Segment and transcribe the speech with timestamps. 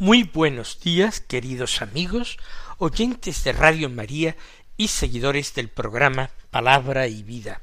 [0.00, 2.38] Muy buenos días, queridos amigos,
[2.78, 4.34] oyentes de Radio María
[4.78, 7.60] y seguidores del programa Palabra y Vida.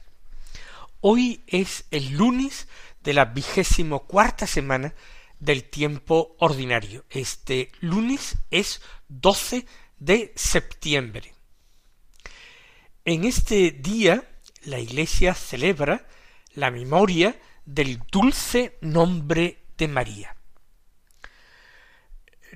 [1.01, 2.67] Hoy es el lunes
[3.01, 4.93] de la vigésimo cuarta semana
[5.39, 7.05] del tiempo ordinario.
[7.09, 9.65] Este lunes es 12
[9.97, 11.33] de septiembre.
[13.03, 14.29] En este día
[14.61, 16.05] la Iglesia celebra
[16.53, 20.36] la memoria del dulce nombre de María.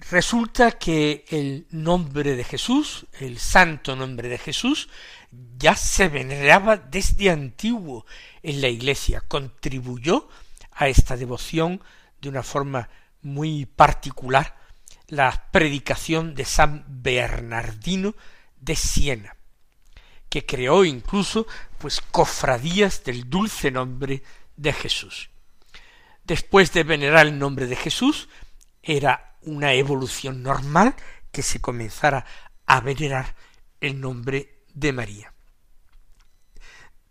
[0.09, 4.89] Resulta que el nombre de Jesús, el santo nombre de Jesús,
[5.57, 8.05] ya se veneraba desde antiguo
[8.41, 10.27] en la Iglesia, contribuyó
[10.71, 11.81] a esta devoción
[12.19, 12.89] de una forma
[13.21, 14.57] muy particular
[15.07, 18.15] la predicación de San Bernardino
[18.59, 19.35] de Siena,
[20.29, 21.45] que creó incluso
[21.77, 24.23] pues cofradías del dulce nombre
[24.57, 25.29] de Jesús.
[26.23, 28.29] Después de venerar el nombre de Jesús,
[28.81, 30.95] era una evolución normal
[31.31, 32.25] que se comenzara
[32.65, 33.35] a venerar
[33.79, 35.33] el nombre de María.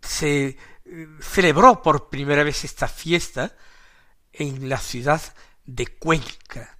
[0.01, 3.55] Se eh, celebró por primera vez esta fiesta
[4.33, 5.21] en la ciudad
[5.65, 6.77] de Cuenca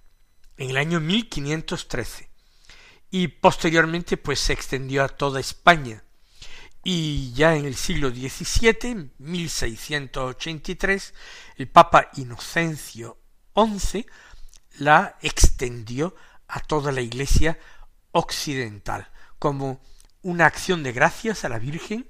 [0.56, 2.30] en el año 1513
[3.10, 6.02] y posteriormente pues se extendió a toda España
[6.84, 11.14] y ya en el siglo XVII, 1683,
[11.58, 13.18] el Papa Inocencio
[13.54, 14.06] XI
[14.78, 16.14] la extendió
[16.48, 17.58] a toda la Iglesia
[18.12, 19.08] occidental,
[19.38, 19.80] como
[20.22, 22.08] una acción de gracias a la Virgen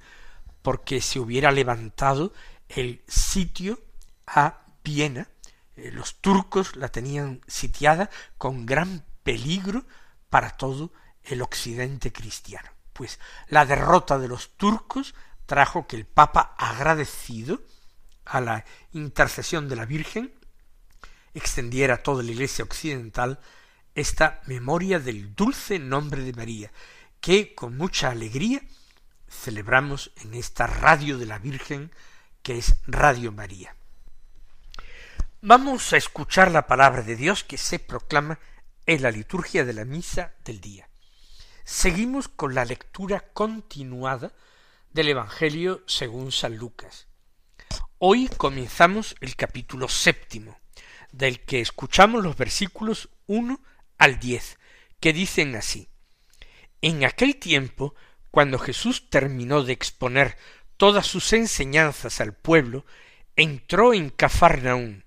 [0.62, 2.32] porque se hubiera levantado
[2.68, 3.80] el sitio
[4.26, 5.28] a Viena.
[5.76, 9.84] Eh, los turcos la tenían sitiada con gran peligro
[10.30, 10.92] para todo
[11.24, 12.70] el occidente cristiano.
[12.92, 15.14] Pues la derrota de los turcos
[15.46, 17.62] trajo que el Papa, agradecido
[18.24, 20.32] a la intercesión de la Virgen,
[21.34, 23.40] extendiera a toda la Iglesia occidental
[23.94, 26.72] esta memoria del dulce nombre de María,
[27.20, 28.62] que con mucha alegría
[29.28, 31.90] celebramos en esta radio de la Virgen
[32.42, 33.76] que es Radio María.
[35.40, 38.38] Vamos a escuchar la palabra de Dios que se proclama
[38.86, 40.88] en la liturgia de la misa del día.
[41.64, 44.32] Seguimos con la lectura continuada
[44.92, 47.06] del Evangelio según San Lucas.
[47.98, 50.58] Hoy comenzamos el capítulo séptimo,
[51.12, 53.60] del que escuchamos los versículos uno
[53.98, 54.58] al diez,
[54.98, 55.88] que dicen así
[56.80, 57.94] En aquel tiempo,
[58.30, 60.36] cuando Jesús terminó de exponer
[60.76, 62.84] todas sus enseñanzas al pueblo,
[63.36, 65.04] entró en Cafarnaún.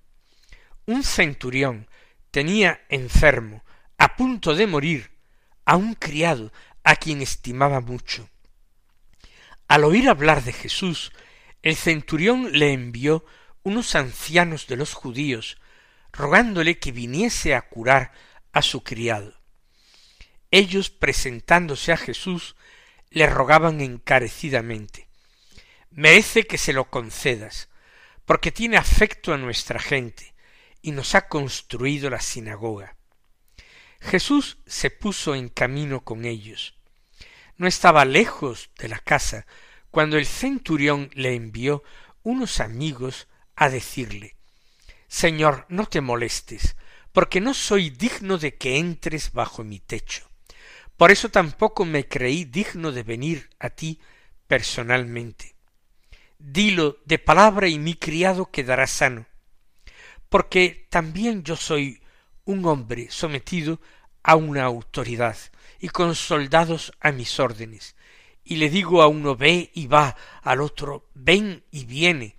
[0.86, 1.88] Un centurión
[2.30, 3.64] tenía enfermo,
[3.98, 5.10] a punto de morir,
[5.64, 6.52] a un criado
[6.84, 8.28] a quien estimaba mucho.
[9.68, 11.12] Al oír hablar de Jesús,
[11.62, 13.24] el centurión le envió
[13.64, 15.58] unos ancianos de los judíos
[16.16, 18.12] rogándole que viniese a curar
[18.52, 19.34] a su criado.
[20.50, 22.56] Ellos, presentándose a Jesús,
[23.10, 25.06] le rogaban encarecidamente
[25.96, 27.70] Merece que se lo concedas,
[28.26, 30.34] porque tiene afecto a nuestra gente,
[30.82, 32.96] y nos ha construido la sinagoga.
[34.00, 36.74] Jesús se puso en camino con ellos.
[37.56, 39.46] No estaba lejos de la casa
[39.90, 41.82] cuando el centurión le envió
[42.22, 44.35] unos amigos a decirle
[45.16, 46.76] Señor, no te molestes,
[47.10, 50.28] porque no soy digno de que entres bajo mi techo.
[50.98, 53.98] Por eso tampoco me creí digno de venir a ti
[54.46, 55.54] personalmente.
[56.38, 59.24] Dilo de palabra y mi criado quedará sano,
[60.28, 62.02] porque también yo soy
[62.44, 63.80] un hombre sometido
[64.22, 65.38] a una autoridad
[65.80, 67.96] y con soldados a mis órdenes,
[68.44, 72.36] y le digo a uno ve y va, al otro ven y viene,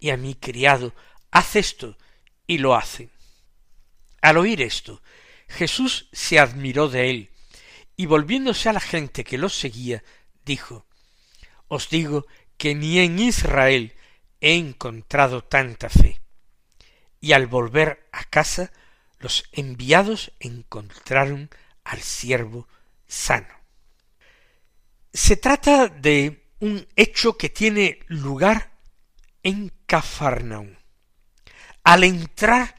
[0.00, 0.92] y a mi criado
[1.30, 1.96] haz esto,
[2.48, 3.10] y lo hace.
[4.20, 5.00] Al oír esto,
[5.46, 7.30] Jesús se admiró de él,
[7.96, 10.02] y volviéndose a la gente que lo seguía,
[10.44, 10.86] dijo,
[11.68, 13.94] Os digo que ni en Israel
[14.40, 16.20] he encontrado tanta fe.
[17.20, 18.72] Y al volver a casa,
[19.18, 21.50] los enviados encontraron
[21.84, 22.68] al siervo
[23.06, 23.54] sano.
[25.12, 28.72] Se trata de un hecho que tiene lugar
[29.42, 29.72] en
[31.88, 32.74] al entrar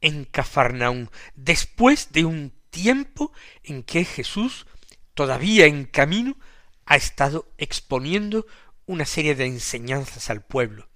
[0.00, 3.30] en Cafarnaún, después de un tiempo
[3.62, 4.66] en que Jesús,
[5.12, 6.38] todavía en camino,
[6.86, 8.46] ha estado exponiendo
[8.86, 10.88] una serie de enseñanzas al pueblo,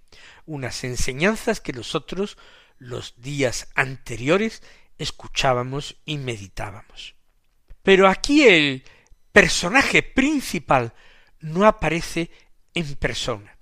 [0.46, 2.38] unas enseñanzas que nosotros
[2.78, 4.62] los días anteriores
[4.96, 7.14] escuchábamos y meditábamos.
[7.82, 8.84] Pero aquí el
[9.32, 10.94] personaje principal
[11.40, 12.30] no aparece
[12.72, 13.58] en persona.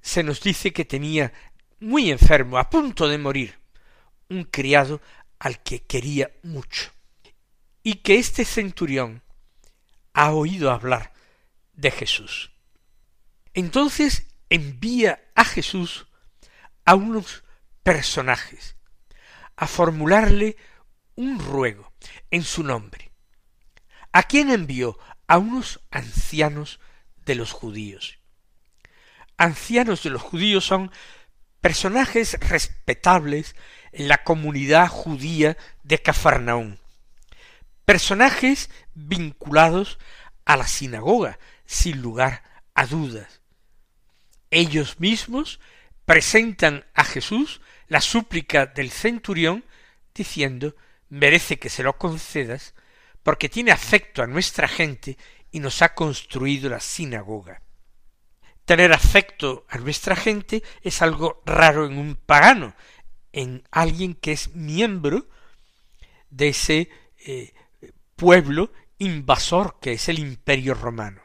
[0.00, 1.34] Se nos dice que tenía
[1.82, 3.58] muy enfermo, a punto de morir,
[4.28, 5.02] un criado
[5.38, 6.92] al que quería mucho,
[7.82, 9.22] y que este centurión
[10.14, 11.12] ha oído hablar
[11.72, 12.52] de Jesús.
[13.52, 16.06] Entonces envía a Jesús
[16.84, 17.44] a unos
[17.82, 18.76] personajes,
[19.56, 20.56] a formularle
[21.16, 21.92] un ruego
[22.30, 23.10] en su nombre.
[24.12, 24.98] ¿A quién envió?
[25.26, 26.80] A unos ancianos
[27.24, 28.18] de los judíos.
[29.36, 30.92] Ancianos de los judíos son
[31.62, 33.54] personajes respetables
[33.92, 36.80] en la comunidad judía de Cafarnaún,
[37.84, 39.98] personajes vinculados
[40.44, 42.42] a la sinagoga, sin lugar
[42.74, 43.40] a dudas.
[44.50, 45.60] Ellos mismos
[46.04, 49.64] presentan a Jesús la súplica del centurión
[50.14, 50.74] diciendo
[51.08, 52.74] merece que se lo concedas
[53.22, 55.16] porque tiene afecto a nuestra gente
[55.52, 57.62] y nos ha construido la sinagoga.
[58.64, 62.74] Tener afecto a nuestra gente es algo raro en un pagano,
[63.32, 65.26] en alguien que es miembro
[66.30, 66.90] de ese
[67.26, 67.52] eh,
[68.16, 71.22] pueblo invasor que es el imperio romano.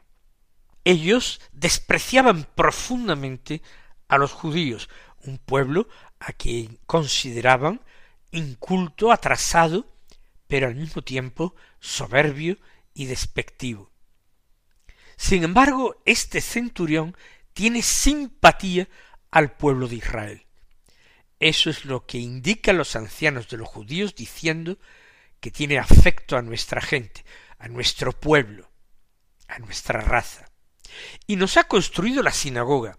[0.83, 3.61] Ellos despreciaban profundamente
[4.07, 4.89] a los judíos,
[5.23, 5.87] un pueblo
[6.19, 7.81] a quien consideraban
[8.31, 9.85] inculto, atrasado,
[10.47, 12.57] pero al mismo tiempo soberbio
[12.93, 13.91] y despectivo.
[15.17, 17.17] Sin embargo, este centurión
[17.53, 18.87] tiene simpatía
[19.31, 20.45] al pueblo de Israel.
[21.39, 24.77] Eso es lo que indican los ancianos de los judíos diciendo
[25.39, 27.25] que tiene afecto a nuestra gente,
[27.59, 28.69] a nuestro pueblo,
[29.47, 30.49] a nuestra raza.
[31.25, 32.97] Y nos ha construido la sinagoga.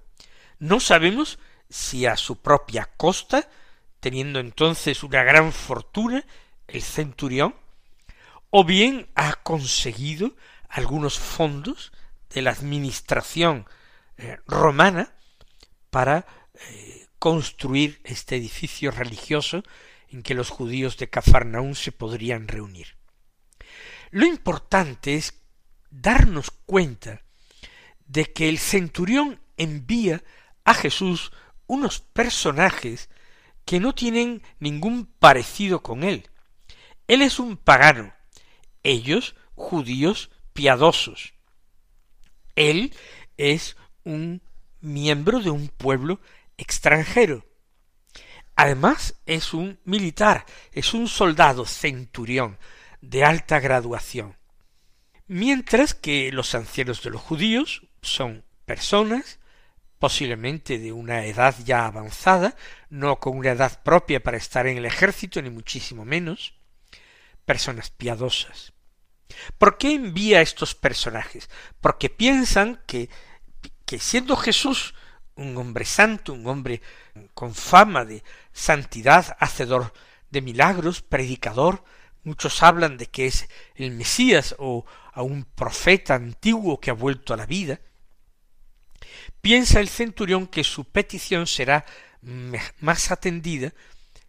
[0.59, 1.39] No sabemos
[1.71, 3.49] si a su propia costa,
[4.01, 6.25] teniendo entonces una gran fortuna,
[6.67, 7.55] el centurión,
[8.51, 10.37] o bien ha conseguido
[10.69, 11.93] algunos fondos
[12.31, 13.67] de la administración
[14.17, 15.15] eh, romana
[15.91, 19.63] para eh, construir este edificio religioso
[20.09, 22.97] en que los judíos de Cafarnaún se podrían reunir.
[24.11, 25.43] Lo importante es
[25.91, 27.23] darnos cuenta
[28.07, 30.23] de que el centurión envía
[30.65, 31.33] a Jesús
[31.67, 33.11] unos personajes
[33.65, 36.31] que no tienen ningún parecido con él.
[37.07, 38.15] Él es un pagano,
[38.83, 41.35] ellos judíos piadosos.
[42.59, 42.93] Él
[43.37, 44.43] es un
[44.81, 46.21] miembro de un pueblo
[46.57, 47.47] extranjero.
[48.57, 52.59] Además es un militar, es un soldado centurión
[53.01, 54.37] de alta graduación.
[55.29, 59.39] Mientras que los ancianos de los judíos son personas
[60.01, 62.57] posiblemente de una edad ya avanzada,
[62.91, 66.55] no con una edad propia para estar en el ejército, ni muchísimo menos,
[67.45, 68.73] personas piadosas.
[69.59, 71.49] ¿Por qué envía a estos personajes?
[71.81, 73.09] Porque piensan que,
[73.85, 74.95] que siendo Jesús
[75.39, 76.83] un hombre santo, un hombre
[77.35, 78.23] con fama de
[78.53, 79.93] santidad, hacedor
[80.31, 81.85] de milagros, predicador,
[82.25, 87.33] muchos hablan de que es el Mesías o a un profeta antiguo que ha vuelto
[87.33, 87.81] a la vida,
[89.41, 91.87] piensa el centurión que su petición será
[92.81, 93.73] más atendida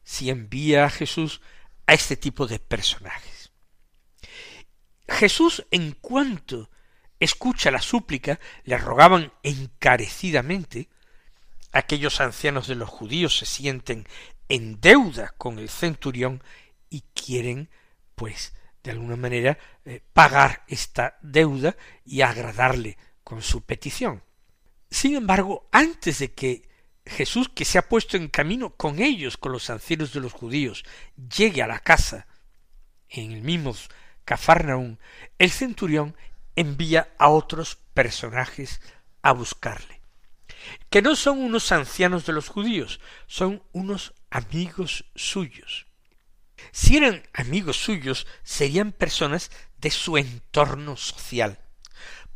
[0.03, 1.41] si envía a Jesús
[1.87, 3.38] a este tipo de personajes.
[5.09, 6.69] Jesús, en cuanto
[7.19, 10.89] escucha la súplica, le rogaban encarecidamente,
[11.71, 14.07] aquellos ancianos de los judíos se sienten
[14.47, 16.43] en deuda con el centurión
[16.89, 17.69] y quieren,
[18.15, 21.75] pues, de alguna manera, eh, pagar esta deuda
[22.05, 24.23] y agradarle con su petición.
[24.89, 26.67] Sin embargo, antes de que
[27.05, 30.83] Jesús, que se ha puesto en camino con ellos, con los ancianos de los judíos,
[31.15, 32.27] llegue a la casa,
[33.09, 33.75] en el mismo
[34.29, 34.99] Cafarnaún,
[35.39, 36.15] el centurión
[36.55, 38.79] envía a otros personajes
[39.23, 40.01] a buscarle,
[40.91, 45.87] que no son unos ancianos de los judíos, son unos amigos suyos.
[46.71, 51.57] Si eran amigos suyos, serían personas de su entorno social,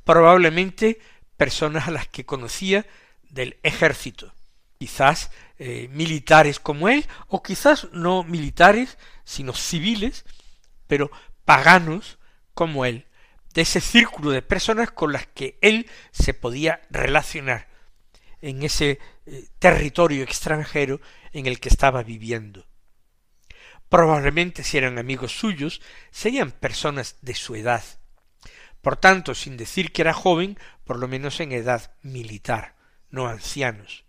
[0.03, 0.99] probablemente
[1.37, 2.87] personas a las que conocía
[3.29, 4.33] del ejército,
[4.79, 10.25] quizás eh, militares como él, o quizás no militares, sino civiles,
[10.87, 11.11] pero
[11.45, 12.19] paganos
[12.53, 13.07] como él,
[13.53, 17.67] de ese círculo de personas con las que él se podía relacionar
[18.41, 20.99] en ese eh, territorio extranjero
[21.31, 22.67] en el que estaba viviendo.
[23.89, 27.83] probablemente si eran amigos suyos, serían personas de su edad.
[28.81, 32.75] Por tanto, sin decir que era joven, por lo menos en edad militar,
[33.11, 34.03] no ancianos.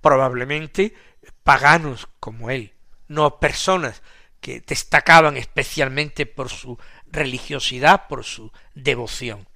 [0.00, 0.94] Probablemente
[1.42, 2.74] paganos como él,
[3.08, 4.02] no personas
[4.40, 9.48] que destacaban especialmente por su religiosidad, por su devoción.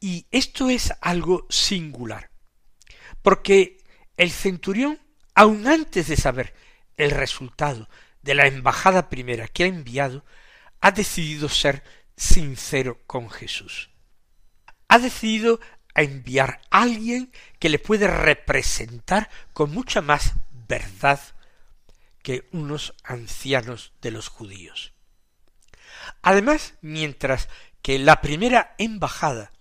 [0.00, 2.30] Y esto es algo singular,
[3.22, 3.78] porque
[4.16, 5.00] el centurión,
[5.34, 6.54] aun antes de saber
[6.96, 7.88] el resultado
[8.22, 10.24] de la embajada primera que ha enviado,
[10.80, 11.82] ha decidido ser
[12.16, 13.90] sincero con Jesús.
[14.88, 15.60] Ha decidido
[15.94, 20.34] enviar a alguien que le puede representar con mucha más
[20.68, 21.20] verdad
[22.26, 24.92] que unos ancianos de los judíos.
[26.22, 27.48] Además, mientras
[27.82, 29.52] que la primera embajada,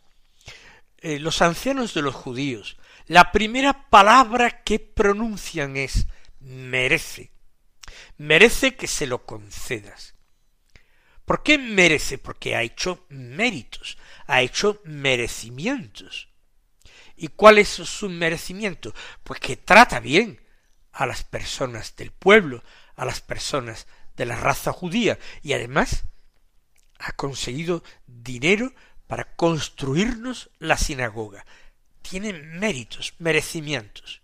[0.97, 6.07] eh, los ancianos de los judíos, la primera palabra que pronuncian es
[6.39, 7.31] merece,
[8.17, 10.15] merece que se lo concedas.
[11.23, 12.17] ¿Por qué merece?
[12.17, 16.29] Porque ha hecho méritos, ha hecho merecimientos.
[17.15, 18.91] ¿Y cuál es su merecimiento?
[19.23, 20.43] Pues que trata bien
[20.95, 22.63] a las personas del pueblo,
[22.95, 23.85] a las personas
[24.15, 26.05] de la raza judía, y además
[26.99, 28.73] ha conseguido dinero
[29.07, 31.45] para construirnos la sinagoga.
[32.01, 34.21] Tiene méritos, merecimientos.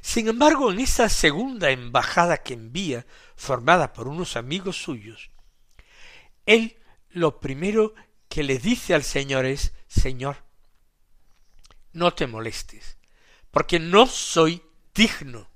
[0.00, 5.30] Sin embargo, en esa segunda embajada que envía, formada por unos amigos suyos,
[6.46, 6.78] él
[7.10, 7.94] lo primero
[8.28, 10.44] que le dice al Señor es, Señor,
[11.92, 12.96] no te molestes,
[13.50, 14.62] porque no soy
[14.94, 15.50] digno.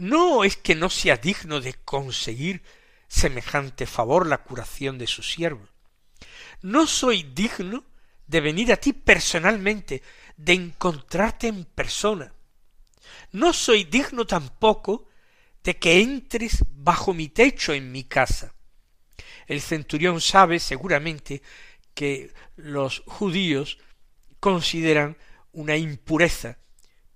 [0.00, 2.62] No es que no sea digno de conseguir
[3.06, 5.68] semejante favor la curación de su siervo.
[6.62, 7.84] No soy digno
[8.26, 10.02] de venir a ti personalmente,
[10.38, 12.32] de encontrarte en persona.
[13.32, 15.06] No soy digno tampoco
[15.62, 18.54] de que entres bajo mi techo en mi casa.
[19.46, 21.42] El centurión sabe seguramente
[21.92, 23.76] que los judíos
[24.38, 25.18] consideran
[25.52, 26.56] una impureza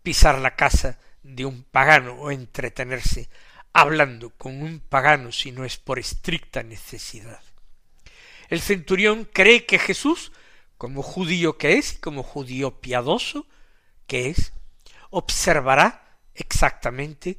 [0.03, 3.29] pisar la casa de un pagano o entretenerse
[3.73, 7.43] hablando con un pagano si no es por estricta necesidad.
[8.49, 10.31] El centurión cree que Jesús,
[10.79, 13.49] como judío que es, como judío piadoso
[14.07, 14.53] que es,
[15.11, 17.39] observará exactamente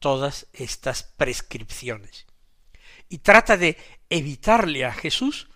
[0.00, 2.26] todas estas prescripciones
[3.10, 3.76] y trata de
[4.08, 5.48] evitarle a Jesús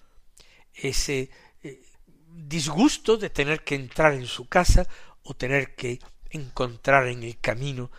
[0.74, 1.30] ese
[1.62, 1.80] eh,
[2.28, 4.86] disgusto de tener que entrar en su casa
[5.22, 6.00] o tener que
[6.36, 7.90] encontrar en el camino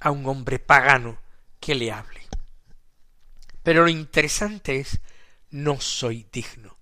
[0.00, 1.18] a un hombre pagano
[1.60, 2.20] que le hable.
[3.62, 5.00] Pero lo interesante es
[5.50, 6.78] no soy digno.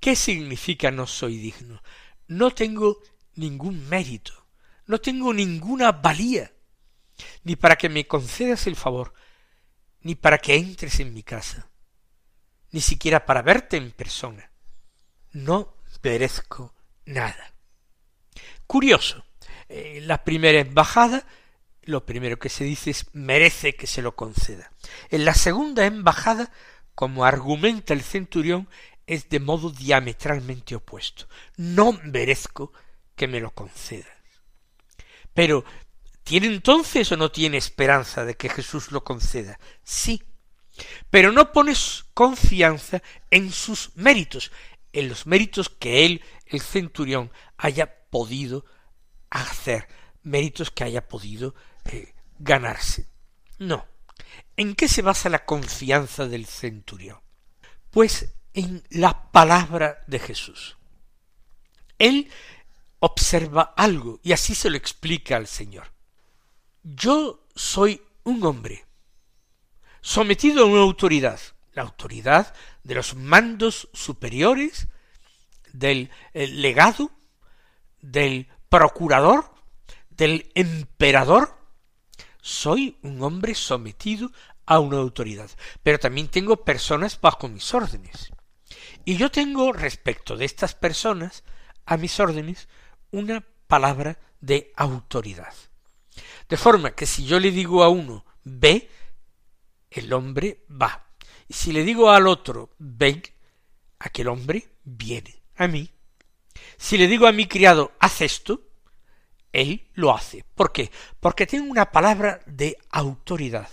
[0.00, 1.82] ¿Qué significa no soy digno?
[2.26, 3.00] No tengo
[3.34, 4.46] ningún mérito,
[4.86, 6.52] no tengo ninguna valía,
[7.44, 9.14] ni para que me concedas el favor,
[10.00, 11.70] ni para que entres en mi casa,
[12.70, 14.50] ni siquiera para verte en persona.
[15.32, 17.54] No merezco nada.
[18.66, 19.21] Curioso,
[19.72, 21.24] eh, la primera embajada,
[21.82, 24.70] lo primero que se dice es merece que se lo conceda.
[25.10, 26.52] En la segunda embajada,
[26.94, 28.68] como argumenta el centurión,
[29.06, 31.26] es de modo diametralmente opuesto.
[31.56, 32.72] No merezco
[33.16, 34.12] que me lo concedas.
[35.34, 35.64] Pero
[36.24, 39.58] ¿Tiene entonces o no tiene esperanza de que Jesús lo conceda?
[39.82, 40.22] Sí.
[41.10, 44.52] Pero no pones confianza en sus méritos,
[44.92, 48.64] en los méritos que él, el centurión, haya podido
[49.40, 49.88] hacer,
[50.22, 53.06] méritos que haya podido eh, ganarse.
[53.58, 53.86] No.
[54.56, 57.20] ¿En qué se basa la confianza del centurión?
[57.90, 60.76] Pues en la palabra de Jesús.
[61.98, 62.30] Él
[62.98, 65.92] observa algo y así se lo explica al Señor.
[66.82, 68.84] Yo soy un hombre
[70.00, 71.40] sometido a una autoridad,
[71.72, 74.88] la autoridad de los mandos superiores,
[75.72, 77.10] del legado,
[78.00, 79.44] del procurador,
[80.08, 81.58] del emperador.
[82.40, 84.32] Soy un hombre sometido
[84.64, 85.50] a una autoridad,
[85.82, 88.32] pero también tengo personas bajo mis órdenes.
[89.04, 91.44] Y yo tengo respecto de estas personas,
[91.84, 92.66] a mis órdenes,
[93.10, 95.52] una palabra de autoridad.
[96.48, 98.88] De forma que si yo le digo a uno ve,
[99.90, 101.08] el hombre va.
[101.46, 103.22] Y si le digo al otro ven,
[103.98, 105.90] aquel hombre viene a mí.
[106.76, 108.62] Si le digo a mi criado haz esto,
[109.52, 110.44] él lo hace.
[110.54, 110.90] ¿Por qué?
[111.20, 113.68] Porque tengo una palabra de autoridad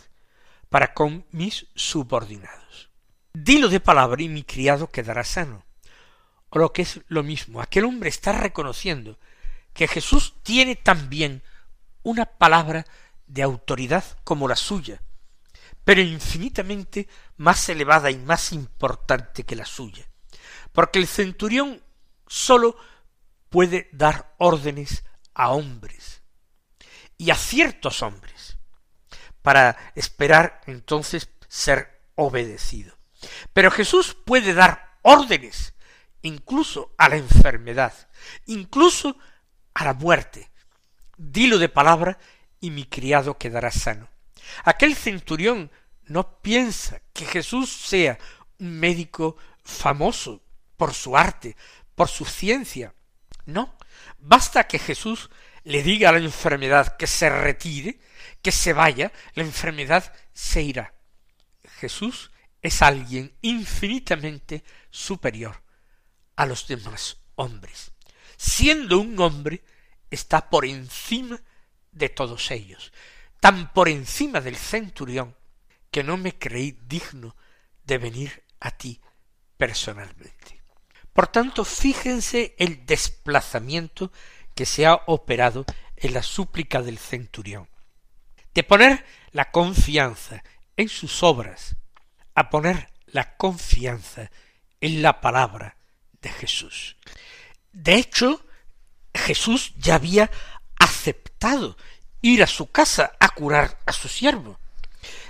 [0.70, 2.90] para con mis subordinados.
[3.34, 5.66] Dilo de palabra y mi criado quedará sano.
[6.50, 9.20] O lo que es lo mismo, aquel hombre está reconociendo
[9.74, 11.44] que Jesús tiene también
[12.04, 12.86] una palabra
[13.28, 15.02] de autoridad como la suya,
[15.84, 17.08] pero infinitamente
[17.38, 20.10] más elevada y más importante que la suya,
[20.72, 21.82] porque el centurión
[22.30, 22.78] sólo
[23.50, 26.22] puede dar órdenes a hombres,
[27.18, 28.58] y a ciertos hombres,
[29.42, 32.98] para esperar entonces ser obedecido.
[33.52, 35.74] Pero Jesús puede dar órdenes
[36.22, 37.94] incluso a la enfermedad,
[38.46, 39.18] incluso
[39.74, 40.52] a la muerte.
[41.18, 42.20] Dilo de palabra
[42.60, 44.10] y mi criado quedará sano.
[44.64, 45.72] Aquel centurión
[46.06, 48.18] no piensa que Jesús sea
[48.60, 50.42] un médico famoso
[50.78, 51.56] por su arte,
[52.00, 52.96] por su ciencia.
[53.46, 53.78] No,
[54.20, 55.30] basta que Jesús
[55.66, 58.00] le diga a la enfermedad que se retire,
[58.42, 60.94] que se vaya, la enfermedad se irá.
[61.82, 65.62] Jesús es alguien infinitamente superior
[66.38, 67.92] a los demás hombres.
[68.38, 69.62] Siendo un hombre,
[70.10, 71.38] está por encima
[71.92, 72.94] de todos ellos,
[73.42, 75.36] tan por encima del centurión,
[75.92, 77.36] que no me creí digno
[77.84, 79.02] de venir a ti
[79.58, 80.59] personalmente.
[81.14, 84.12] Por tanto, fíjense el desplazamiento
[84.56, 87.68] que se ha operado en la súplica del centurión,
[88.54, 90.44] de poner la confianza
[90.78, 91.76] en sus obras,
[92.36, 94.32] a poner la confianza
[94.82, 95.78] en la palabra
[96.22, 96.98] de Jesús.
[97.72, 98.46] De hecho,
[99.14, 100.30] Jesús ya había
[100.78, 101.78] aceptado
[102.22, 104.60] ir a su casa a curar a su siervo.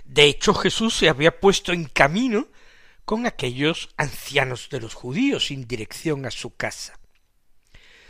[0.05, 2.47] De hecho, Jesús se había puesto en camino
[3.09, 6.99] con aquellos ancianos de los judíos sin dirección a su casa.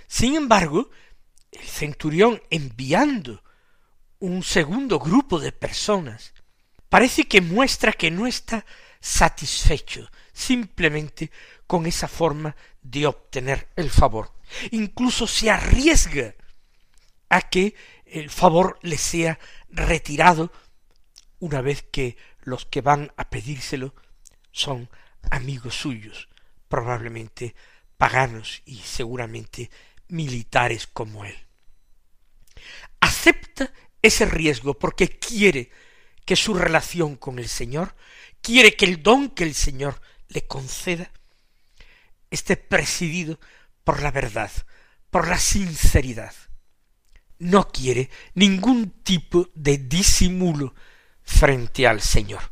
[0.07, 0.89] Sin embargo,
[1.53, 3.41] el centurión enviando
[4.19, 6.33] un segundo grupo de personas
[6.89, 8.65] parece que muestra que no está
[8.99, 11.31] satisfecho simplemente
[11.65, 14.33] con esa forma de obtener el favor.
[14.71, 16.35] Incluso se arriesga
[17.29, 19.39] a que el favor le sea
[19.69, 20.51] retirado
[21.39, 23.95] una vez que los que van a pedírselo
[24.51, 24.89] son
[25.31, 26.29] amigos suyos,
[26.67, 27.55] probablemente
[27.97, 29.69] paganos y seguramente
[30.07, 31.35] militares como él.
[32.99, 35.71] Acepta ese riesgo porque quiere
[36.25, 37.95] que su relación con el Señor,
[38.41, 41.11] quiere que el don que el Señor le conceda,
[42.29, 43.39] esté presidido
[43.83, 44.51] por la verdad,
[45.09, 46.33] por la sinceridad.
[47.39, 50.75] No quiere ningún tipo de disimulo
[51.23, 52.51] frente al Señor.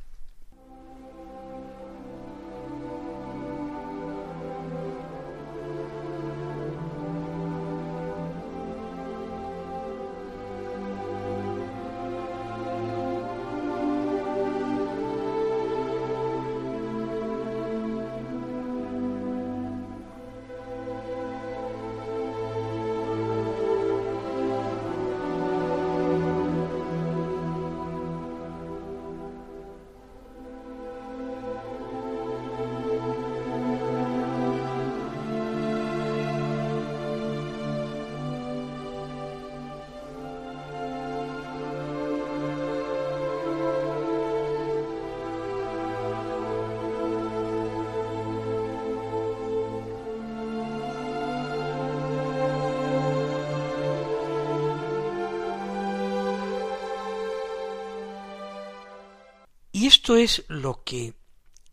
[59.77, 61.13] Y esto es lo que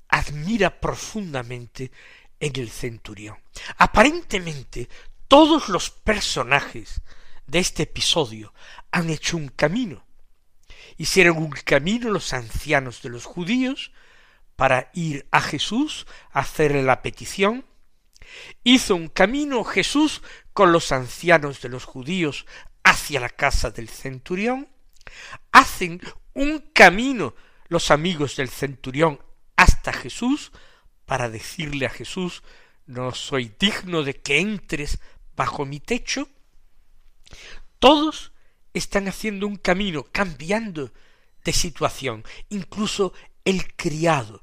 [0.09, 1.91] admira profundamente
[2.39, 3.39] en el centurión.
[3.79, 4.91] Aparentemente
[5.27, 7.01] todos los personajes
[7.47, 8.53] de este episodio
[8.91, 10.05] han hecho un camino.
[10.99, 13.91] Hicieron un camino los ancianos de los judíos
[14.55, 17.65] para ir a Jesús a hacerle la petición.
[18.65, 20.21] Hizo un camino Jesús
[20.53, 22.45] con los ancianos de los judíos
[22.83, 24.69] hacia la casa del centurión.
[25.53, 26.03] Hacen
[26.35, 27.35] un camino
[27.69, 29.21] los amigos del centurión
[29.57, 30.53] hasta Jesús
[31.07, 32.43] para decirle a Jesús
[32.87, 34.99] no soy digno de que entres
[35.37, 36.29] bajo mi techo.
[37.79, 38.33] Todos
[38.73, 40.93] están haciendo un camino, cambiando
[41.45, 42.25] de situación.
[42.51, 43.13] Incluso
[43.45, 44.43] el criado,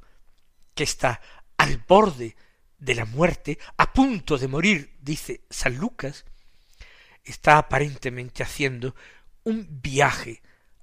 [0.74, 1.22] que está
[1.58, 2.36] al borde
[2.78, 6.26] de la muerte, a punto de morir, dice San Lucas,
[7.24, 8.96] está aparentemente haciendo
[9.44, 10.42] un viaje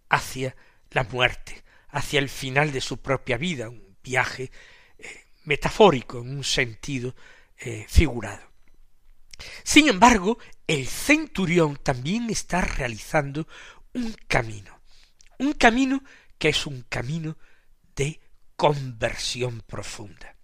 [0.09, 0.55] hacia
[0.91, 1.65] la muerte,
[1.99, 4.51] hacia el final de su propia vida, un viaje
[4.99, 7.15] eh, metafórico en un sentido
[7.59, 8.47] eh, figurado.
[9.65, 13.49] Sin embargo, el centurión también está realizando
[13.95, 14.81] un camino,
[15.39, 16.03] un camino
[16.39, 17.37] que es un camino
[17.97, 18.21] de
[18.57, 20.37] conversión profunda.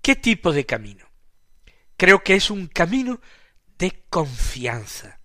[0.00, 1.06] ¿Qué tipo de camino?
[1.98, 3.20] Creo que es un camino
[3.78, 5.20] de confianza.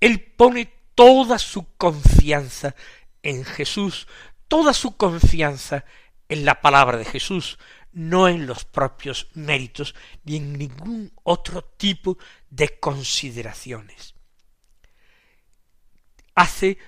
[0.00, 2.74] Él pone toda su confianza
[3.22, 4.06] en Jesús,
[4.48, 5.84] toda su confianza
[6.28, 7.58] en la palabra de Jesús,
[7.92, 12.18] no en los propios méritos ni en ningún otro tipo
[12.50, 14.14] de consideraciones.
[16.34, 16.78] Hace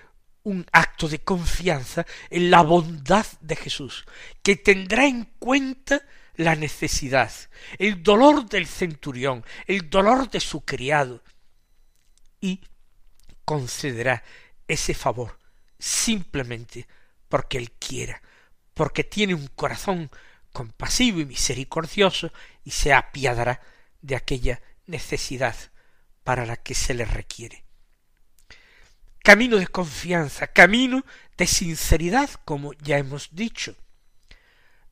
[0.43, 4.05] un acto de confianza en la bondad de Jesús,
[4.43, 6.03] que tendrá en cuenta
[6.37, 7.33] la necesidad,
[7.79, 11.23] el dolor del centurión, el dolor de su criado,
[12.41, 12.61] y
[13.45, 14.23] concederá
[14.67, 15.40] ese favor
[15.81, 16.87] simplemente
[17.29, 18.23] porque Él quiera,
[18.75, 20.11] porque tiene un corazón
[20.53, 22.33] compasivo y misericordioso
[22.65, 23.61] y se apiadará
[24.03, 25.57] de aquella necesidad
[26.25, 27.65] para la que se le requiere.
[29.23, 31.05] Camino de confianza, camino
[31.37, 33.77] de sinceridad, como ya hemos dicho,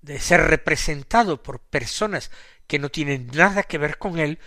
[0.03, 2.31] de ser representado por personas
[2.67, 4.39] que no tienen nada que ver con él,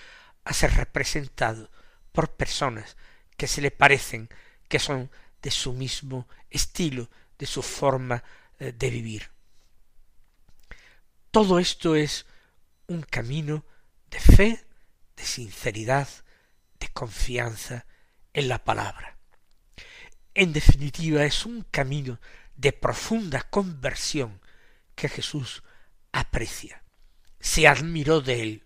[0.44, 1.70] a ser representado
[2.12, 2.96] por personas
[3.38, 4.30] que se le parecen,
[4.68, 8.24] que son de su mismo estilo, de su forma
[8.60, 9.30] eh, de vivir.
[11.32, 12.26] Todo esto es
[12.88, 13.66] un camino
[14.10, 14.66] de fe,
[15.16, 16.08] de sinceridad,
[16.80, 17.86] de confianza
[18.34, 19.18] en la palabra.
[20.34, 22.20] En definitiva, es un camino
[22.56, 24.42] de profunda conversión
[24.96, 25.64] que Jesús
[26.12, 26.84] aprecia.
[27.40, 28.64] Se admiró de él.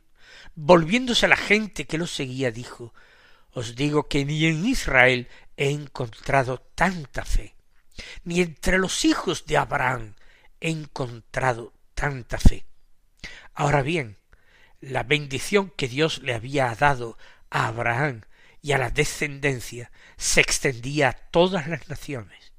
[0.56, 2.94] Volviéndose a la gente que lo seguía, dijo
[3.52, 7.56] Os digo que ni en Israel he encontrado tanta fe,
[8.24, 10.16] ni entre los hijos de Abraham
[10.60, 12.66] he encontrado tanta fe.
[13.54, 14.18] Ahora bien,
[14.82, 17.18] la bendición que Dios le había dado
[17.50, 18.22] a Abraham
[18.62, 22.52] y a la descendencia se extendía a todas las naciones.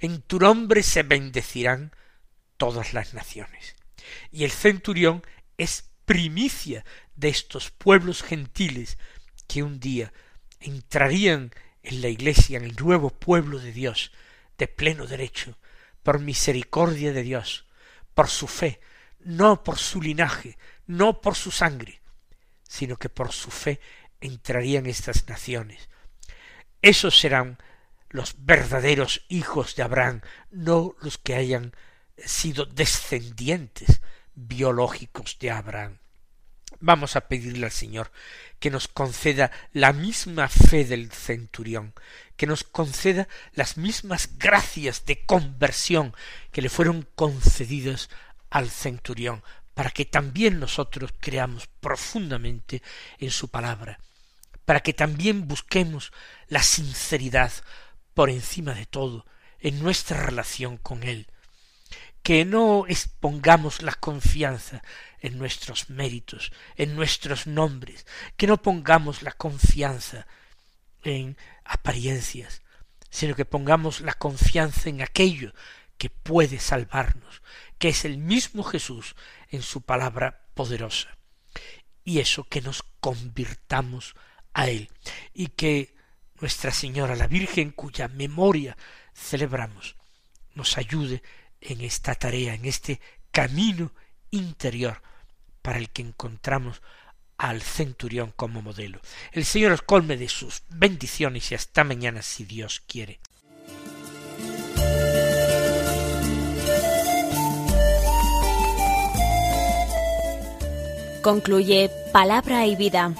[0.00, 1.92] En tu nombre se bendecirán
[2.56, 3.76] todas las naciones.
[4.30, 5.22] Y el centurión
[5.58, 6.84] es primicia
[7.14, 8.98] de estos pueblos gentiles
[9.46, 10.12] que un día
[10.60, 14.12] entrarían en la iglesia, en el nuevo pueblo de Dios,
[14.58, 15.58] de pleno derecho,
[16.02, 17.66] por misericordia de Dios,
[18.14, 18.80] por su fe,
[19.20, 22.00] no por su linaje, no por su sangre,
[22.62, 23.80] sino que por su fe
[24.20, 25.88] entrarían estas naciones.
[26.80, 27.58] Esos serán
[28.10, 31.74] los verdaderos hijos de Abraham, no los que hayan
[32.16, 34.00] sido descendientes
[34.34, 35.98] biológicos de Abraham.
[36.80, 38.10] Vamos a pedirle al Señor
[38.62, 41.94] que nos conceda la misma fe del centurión,
[42.36, 46.14] que nos conceda las mismas gracias de conversión
[46.52, 48.08] que le fueron concedidas
[48.50, 49.42] al centurión,
[49.74, 52.84] para que también nosotros creamos profundamente
[53.18, 53.98] en su palabra,
[54.64, 56.12] para que también busquemos
[56.46, 57.50] la sinceridad
[58.14, 59.26] por encima de todo
[59.58, 61.26] en nuestra relación con Él,
[62.22, 64.82] que no expongamos la confianza
[65.20, 68.06] en nuestros méritos, en nuestros nombres,
[68.36, 70.26] que no pongamos la confianza
[71.02, 72.62] en apariencias,
[73.10, 75.52] sino que pongamos la confianza en aquello
[75.98, 77.42] que puede salvarnos,
[77.78, 79.14] que es el mismo Jesús
[79.48, 81.16] en su palabra poderosa.
[82.04, 84.14] Y eso que nos convirtamos
[84.54, 84.90] a Él
[85.34, 85.94] y que
[86.40, 88.76] Nuestra Señora, la Virgen, cuya memoria
[89.14, 89.96] celebramos,
[90.54, 91.22] nos ayude
[91.62, 93.92] en esta tarea, en este camino
[94.30, 95.02] interior
[95.62, 96.82] para el que encontramos
[97.38, 99.00] al centurión como modelo.
[99.32, 103.20] El Señor os colme de sus bendiciones y hasta mañana si Dios quiere.
[111.22, 113.14] Concluye Palabra y Vida,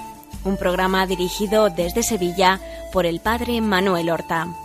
[0.45, 2.61] un programa dirigido desde Sevilla
[2.93, 4.62] por el Padre Manuel Horta.